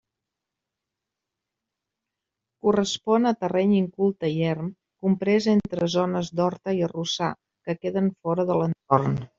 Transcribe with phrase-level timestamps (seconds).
[2.67, 4.73] Correspon a terreny inculte i erm
[5.05, 7.33] comprès entre zones d'horta i arrossar,
[7.69, 9.19] que queden fora de l'entorn.